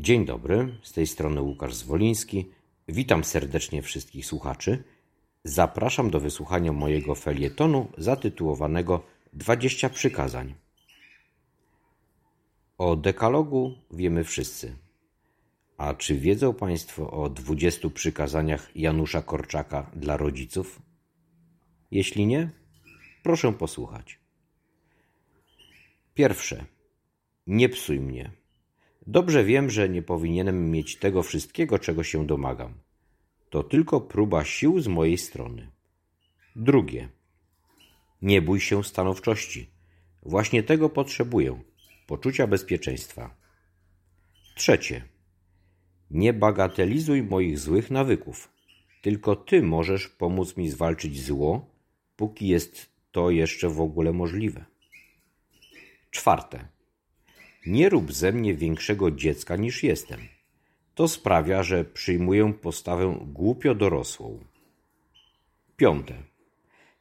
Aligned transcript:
Dzień 0.00 0.24
dobry, 0.24 0.78
z 0.82 0.92
tej 0.92 1.06
strony 1.06 1.42
Łukasz 1.42 1.74
Zwoliński. 1.74 2.50
Witam 2.88 3.24
serdecznie 3.24 3.82
wszystkich 3.82 4.26
słuchaczy. 4.26 4.84
Zapraszam 5.44 6.10
do 6.10 6.20
wysłuchania 6.20 6.72
mojego 6.72 7.14
felietonu 7.14 7.88
zatytułowanego 7.96 9.02
20 9.32 9.88
przykazań. 9.88 10.54
O 12.78 12.96
dekalogu 12.96 13.74
wiemy 13.90 14.24
wszyscy. 14.24 14.76
A 15.78 15.94
czy 15.94 16.18
wiedzą 16.18 16.54
Państwo 16.54 17.10
o 17.10 17.28
20 17.28 17.90
przykazaniach 17.90 18.76
Janusza 18.76 19.22
Korczaka 19.22 19.90
dla 19.96 20.16
rodziców? 20.16 20.82
Jeśli 21.90 22.26
nie, 22.26 22.50
proszę 23.22 23.52
posłuchać. 23.52 24.18
Pierwsze. 26.14 26.64
Nie 27.46 27.68
psuj 27.68 28.00
mnie. 28.00 28.37
Dobrze 29.10 29.44
wiem, 29.44 29.70
że 29.70 29.88
nie 29.88 30.02
powinienem 30.02 30.70
mieć 30.70 30.96
tego 30.96 31.22
wszystkiego, 31.22 31.78
czego 31.78 32.04
się 32.04 32.26
domagam. 32.26 32.74
To 33.50 33.62
tylko 33.62 34.00
próba 34.00 34.44
sił 34.44 34.80
z 34.80 34.88
mojej 34.88 35.18
strony. 35.18 35.70
Drugie. 36.56 37.08
Nie 38.22 38.42
bój 38.42 38.60
się 38.60 38.84
stanowczości. 38.84 39.70
Właśnie 40.22 40.62
tego 40.62 40.88
potrzebuję 40.88 41.60
poczucia 42.06 42.46
bezpieczeństwa. 42.46 43.34
Trzecie. 44.54 45.04
Nie 46.10 46.32
bagatelizuj 46.32 47.22
moich 47.22 47.58
złych 47.58 47.90
nawyków. 47.90 48.52
Tylko 49.02 49.36
ty 49.36 49.62
możesz 49.62 50.08
pomóc 50.08 50.56
mi 50.56 50.70
zwalczyć 50.70 51.22
zło, 51.22 51.70
póki 52.16 52.48
jest 52.48 52.90
to 53.12 53.30
jeszcze 53.30 53.68
w 53.68 53.80
ogóle 53.80 54.12
możliwe. 54.12 54.64
Czwarte. 56.10 56.77
Nie 57.68 57.88
rób 57.88 58.12
ze 58.12 58.32
mnie 58.32 58.54
większego 58.54 59.10
dziecka 59.10 59.56
niż 59.56 59.82
jestem. 59.82 60.20
To 60.94 61.08
sprawia, 61.08 61.62
że 61.62 61.84
przyjmuję 61.84 62.52
postawę 62.52 63.18
głupio 63.26 63.74
dorosłą. 63.74 64.44
Piąte. 65.76 66.14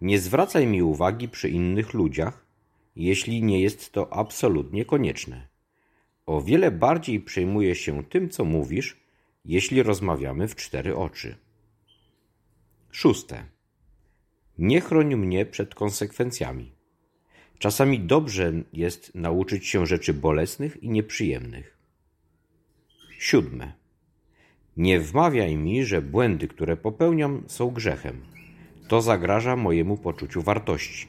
Nie 0.00 0.18
zwracaj 0.18 0.66
mi 0.66 0.82
uwagi 0.82 1.28
przy 1.28 1.48
innych 1.48 1.94
ludziach, 1.94 2.46
jeśli 2.96 3.42
nie 3.42 3.62
jest 3.62 3.92
to 3.92 4.12
absolutnie 4.12 4.84
konieczne. 4.84 5.48
O 6.26 6.42
wiele 6.42 6.70
bardziej 6.70 7.20
przejmuję 7.20 7.74
się 7.74 8.04
tym, 8.04 8.28
co 8.28 8.44
mówisz, 8.44 9.00
jeśli 9.44 9.82
rozmawiamy 9.82 10.48
w 10.48 10.56
cztery 10.56 10.96
oczy. 10.96 11.36
Szóste. 12.90 13.44
Nie 14.58 14.80
chroń 14.80 15.16
mnie 15.16 15.46
przed 15.46 15.74
konsekwencjami. 15.74 16.79
Czasami 17.60 18.00
dobrze 18.00 18.52
jest 18.72 19.14
nauczyć 19.14 19.66
się 19.66 19.86
rzeczy 19.86 20.14
bolesnych 20.14 20.82
i 20.82 20.88
nieprzyjemnych. 20.90 21.76
Siódme. 23.18 23.72
Nie 24.76 25.00
wmawiaj 25.00 25.56
mi, 25.56 25.84
że 25.84 26.02
błędy, 26.02 26.48
które 26.48 26.76
popełniam, 26.76 27.42
są 27.46 27.70
grzechem. 27.70 28.20
To 28.88 29.02
zagraża 29.02 29.56
mojemu 29.56 29.96
poczuciu 29.96 30.42
wartości. 30.42 31.08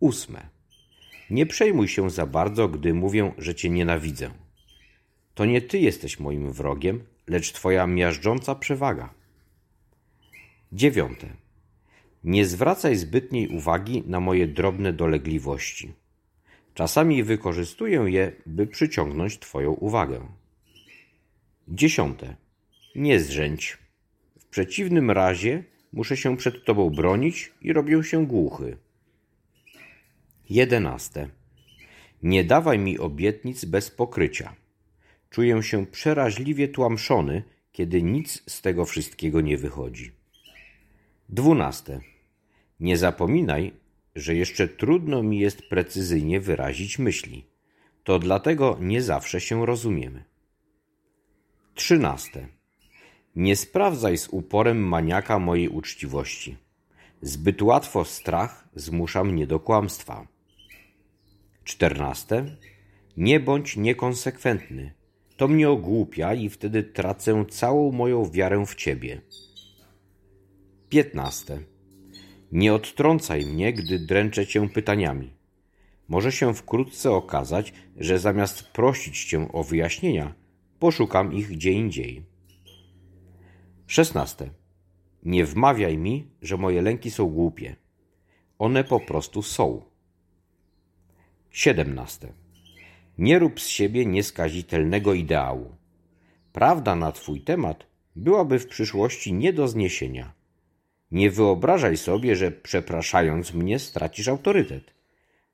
Ósme. 0.00 0.48
Nie 1.30 1.46
przejmuj 1.46 1.88
się 1.88 2.10
za 2.10 2.26
bardzo, 2.26 2.68
gdy 2.68 2.94
mówię, 2.94 3.32
że 3.38 3.54
cię 3.54 3.70
nienawidzę. 3.70 4.30
To 5.34 5.44
nie 5.44 5.62
ty 5.62 5.78
jesteś 5.78 6.20
moim 6.20 6.52
wrogiem, 6.52 7.04
lecz 7.26 7.52
twoja 7.52 7.86
miażdżąca 7.86 8.54
przewaga. 8.54 9.14
Dziewiąte. 10.72 11.41
Nie 12.24 12.46
zwracaj 12.46 12.96
zbytniej 12.96 13.48
uwagi 13.48 14.02
na 14.06 14.20
moje 14.20 14.46
drobne 14.46 14.92
dolegliwości. 14.92 15.92
Czasami 16.74 17.22
wykorzystuję 17.22 18.04
je, 18.06 18.32
by 18.46 18.66
przyciągnąć 18.66 19.38
Twoją 19.38 19.72
uwagę. 19.72 20.28
Dziesiąte. 21.68 22.36
Nie 22.94 23.20
zrzędź. 23.20 23.78
W 24.38 24.44
przeciwnym 24.44 25.10
razie 25.10 25.64
muszę 25.92 26.16
się 26.16 26.36
przed 26.36 26.64
Tobą 26.64 26.90
bronić 26.90 27.52
i 27.62 27.72
robię 27.72 28.04
się 28.04 28.26
głuchy. 28.26 28.76
Jedenaste. 30.50 31.28
Nie 32.22 32.44
dawaj 32.44 32.78
mi 32.78 32.98
obietnic 32.98 33.64
bez 33.64 33.90
pokrycia. 33.90 34.56
Czuję 35.30 35.62
się 35.62 35.86
przeraźliwie 35.86 36.68
tłamszony, 36.68 37.42
kiedy 37.72 38.02
nic 38.02 38.42
z 38.46 38.60
tego 38.60 38.84
wszystkiego 38.84 39.40
nie 39.40 39.56
wychodzi. 39.56 40.12
Dwunaste. 41.28 42.11
Nie 42.82 42.96
zapominaj, 42.96 43.72
że 44.14 44.34
jeszcze 44.34 44.68
trudno 44.68 45.22
mi 45.22 45.38
jest 45.38 45.62
precyzyjnie 45.62 46.40
wyrazić 46.40 46.98
myśli. 46.98 47.46
To 48.04 48.18
dlatego 48.18 48.78
nie 48.80 49.02
zawsze 49.02 49.40
się 49.40 49.66
rozumiemy. 49.66 50.24
Trzynaste. 51.74 52.48
Nie 53.36 53.56
sprawdzaj 53.56 54.18
z 54.18 54.28
uporem 54.28 54.88
maniaka 54.88 55.38
mojej 55.38 55.68
uczciwości. 55.68 56.56
Zbyt 57.20 57.62
łatwo 57.62 58.04
strach 58.04 58.68
zmusza 58.74 59.24
mnie 59.24 59.46
do 59.46 59.60
kłamstwa. 59.60 60.26
Czternaste. 61.64 62.56
Nie 63.16 63.40
bądź 63.40 63.76
niekonsekwentny. 63.76 64.92
To 65.36 65.48
mnie 65.48 65.70
ogłupia 65.70 66.34
i 66.34 66.48
wtedy 66.48 66.82
tracę 66.82 67.44
całą 67.50 67.92
moją 67.92 68.30
wiarę 68.30 68.66
w 68.66 68.74
Ciebie. 68.74 69.20
Piętnaste. 70.88 71.71
Nie 72.52 72.74
odtrącaj 72.74 73.46
mnie, 73.46 73.72
gdy 73.72 73.98
dręczę 73.98 74.46
cię 74.46 74.68
pytaniami. 74.68 75.30
Może 76.08 76.32
się 76.32 76.54
wkrótce 76.54 77.10
okazać, 77.10 77.72
że 77.96 78.18
zamiast 78.18 78.62
prosić 78.62 79.24
cię 79.24 79.52
o 79.52 79.64
wyjaśnienia, 79.64 80.34
poszukam 80.78 81.32
ich 81.32 81.48
gdzie 81.48 81.72
indziej. 81.72 82.22
Szesnaste. 83.86 84.50
Nie 85.22 85.44
wmawiaj 85.44 85.98
mi, 85.98 86.30
że 86.42 86.56
moje 86.56 86.82
lęki 86.82 87.10
są 87.10 87.26
głupie. 87.26 87.76
One 88.58 88.84
po 88.84 89.00
prostu 89.00 89.42
są. 89.42 89.82
Siedemnaste. 91.50 92.32
Nie 93.18 93.38
rób 93.38 93.60
z 93.60 93.66
siebie 93.66 94.06
nieskazitelnego 94.06 95.14
ideału. 95.14 95.76
Prawda 96.52 96.96
na 96.96 97.12
twój 97.12 97.40
temat 97.40 97.86
byłaby 98.16 98.58
w 98.58 98.66
przyszłości 98.66 99.32
nie 99.32 99.52
do 99.52 99.68
zniesienia. 99.68 100.41
Nie 101.12 101.30
wyobrażaj 101.30 101.96
sobie, 101.96 102.36
że 102.36 102.50
przepraszając 102.50 103.54
mnie 103.54 103.78
stracisz 103.78 104.28
autorytet. 104.28 104.94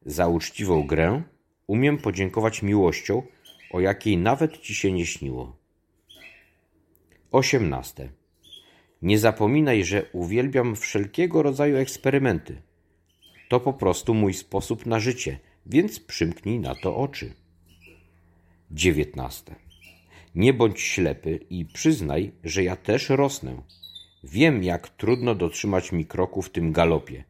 Za 0.07 0.29
uczciwą 0.29 0.87
grę 0.87 1.23
umiem 1.67 1.99
podziękować 1.99 2.63
miłością, 2.63 3.23
o 3.71 3.81
jakiej 3.81 4.17
nawet 4.17 4.59
ci 4.59 4.75
się 4.75 4.93
nie 4.93 5.07
śniło. 5.07 5.57
Osiemnaste. 7.31 8.09
Nie 9.03 9.19
zapominaj, 9.19 9.85
że 9.85 10.05
uwielbiam 10.13 10.77
wszelkiego 10.77 11.43
rodzaju 11.43 11.77
eksperymenty. 11.77 12.63
To 13.49 13.61
po 13.61 13.73
prostu 13.73 14.15
mój 14.15 14.35
sposób 14.35 14.87
na 14.87 15.01
życie, 15.01 15.39
więc 15.67 16.01
przymknij 16.01 16.59
na 16.59 16.75
to 16.75 16.97
oczy. 16.97 17.35
Dziewiętnaste. 18.71 19.55
Nie 20.35 20.53
bądź 20.53 20.81
ślepy 20.81 21.41
i 21.51 21.65
przyznaj, 21.65 22.33
że 22.45 22.65
ja 22.65 22.77
też 22.77 23.09
rosnę. 23.09 23.63
Wiem, 24.25 24.65
jak 24.65 24.89
trudno 24.89 25.35
dotrzymać 25.35 25.93
mi 25.93 26.07
kroku 26.07 26.43
w 26.43 26.51
tym 26.51 26.73
galopie, 26.73 27.25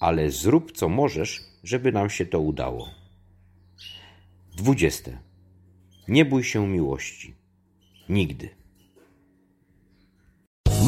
ale 0.00 0.30
zrób 0.30 0.72
co 0.72 0.88
możesz, 0.88 1.40
żeby 1.64 1.92
nam 1.92 2.10
się 2.10 2.26
to 2.26 2.40
udało. 2.40 2.88
Dwudzieste. 4.56 5.18
Nie 6.08 6.24
bój 6.24 6.44
się 6.44 6.68
miłości. 6.68 7.34
Nigdy. 8.08 8.59